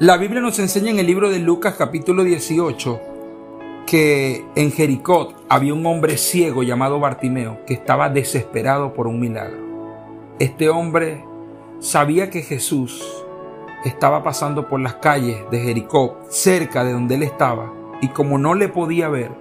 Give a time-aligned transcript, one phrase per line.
[0.00, 3.00] La Biblia nos enseña en el libro de Lucas capítulo 18
[3.86, 9.58] que en Jericó había un hombre ciego llamado Bartimeo que estaba desesperado por un milagro.
[10.38, 11.22] Este hombre
[11.80, 13.04] sabía que Jesús
[13.84, 17.70] estaba pasando por las calles de Jericó, cerca de donde él estaba,
[18.00, 19.32] y como no le podía ver,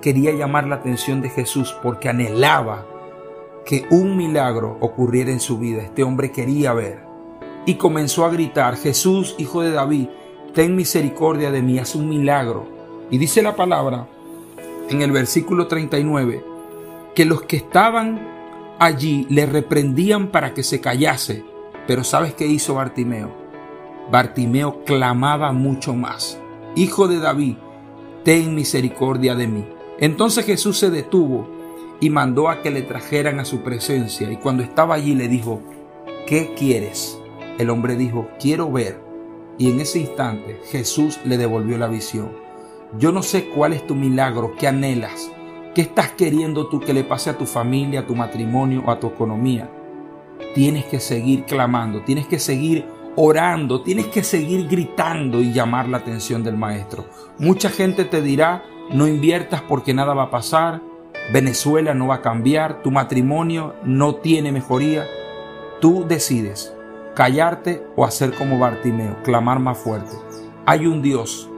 [0.00, 2.86] quería llamar la atención de Jesús porque anhelaba
[3.66, 5.82] que un milagro ocurriera en su vida.
[5.82, 7.07] Este hombre quería ver
[7.68, 10.08] y comenzó a gritar, Jesús, hijo de David,
[10.54, 12.66] ten misericordia de mí, haz un milagro.
[13.10, 14.08] Y dice la palabra
[14.88, 16.42] en el versículo 39,
[17.14, 18.26] que los que estaban
[18.78, 21.44] allí le reprendían para que se callase.
[21.86, 23.30] Pero ¿sabes qué hizo Bartimeo?
[24.10, 26.40] Bartimeo clamaba mucho más,
[26.74, 27.56] Hijo de David,
[28.24, 29.66] ten misericordia de mí.
[30.00, 31.46] Entonces Jesús se detuvo
[32.00, 34.32] y mandó a que le trajeran a su presencia.
[34.32, 35.60] Y cuando estaba allí le dijo,
[36.26, 37.18] ¿qué quieres?
[37.58, 39.00] El hombre dijo, quiero ver.
[39.58, 42.30] Y en ese instante Jesús le devolvió la visión.
[42.96, 45.30] Yo no sé cuál es tu milagro, qué anhelas,
[45.74, 49.08] qué estás queriendo tú que le pase a tu familia, a tu matrimonio a tu
[49.08, 49.68] economía.
[50.54, 55.98] Tienes que seguir clamando, tienes que seguir orando, tienes que seguir gritando y llamar la
[55.98, 57.06] atención del maestro.
[57.38, 60.80] Mucha gente te dirá, no inviertas porque nada va a pasar,
[61.32, 65.04] Venezuela no va a cambiar, tu matrimonio no tiene mejoría.
[65.80, 66.72] Tú decides
[67.18, 70.14] callarte o hacer como Bartimeo, clamar más fuerte.
[70.66, 71.50] Hay un Dios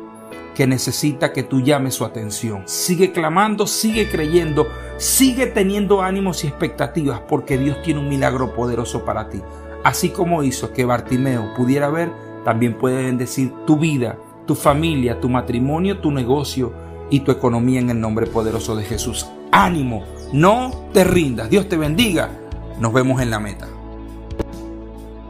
[0.54, 2.62] que necesita que tú llames su atención.
[2.64, 9.04] Sigue clamando, sigue creyendo, sigue teniendo ánimos y expectativas porque Dios tiene un milagro poderoso
[9.04, 9.42] para ti.
[9.84, 12.10] Así como hizo que Bartimeo pudiera ver,
[12.42, 16.72] también puede bendecir tu vida, tu familia, tu matrimonio, tu negocio
[17.10, 19.26] y tu economía en el nombre poderoso de Jesús.
[19.52, 21.50] Ánimo, no te rindas.
[21.50, 22.30] Dios te bendiga.
[22.78, 23.68] Nos vemos en la meta.